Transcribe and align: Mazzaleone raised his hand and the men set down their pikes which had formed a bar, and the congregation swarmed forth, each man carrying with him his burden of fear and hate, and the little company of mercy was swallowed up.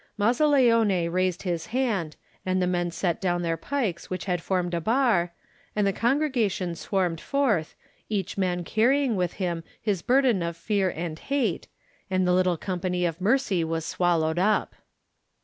Mazzaleone 0.17 1.09
raised 1.11 1.43
his 1.43 1.67
hand 1.67 2.15
and 2.43 2.59
the 2.59 2.65
men 2.65 2.89
set 2.89 3.21
down 3.21 3.43
their 3.43 3.55
pikes 3.55 4.09
which 4.09 4.25
had 4.25 4.41
formed 4.41 4.73
a 4.73 4.81
bar, 4.81 5.31
and 5.75 5.85
the 5.85 5.93
congregation 5.93 6.73
swarmed 6.73 7.21
forth, 7.21 7.75
each 8.09 8.35
man 8.35 8.63
carrying 8.63 9.15
with 9.15 9.33
him 9.33 9.63
his 9.79 10.01
burden 10.01 10.41
of 10.41 10.57
fear 10.57 10.89
and 10.89 11.19
hate, 11.19 11.67
and 12.09 12.25
the 12.27 12.33
little 12.33 12.57
company 12.57 13.05
of 13.05 13.21
mercy 13.21 13.63
was 13.63 13.85
swallowed 13.85 14.39
up. 14.39 14.73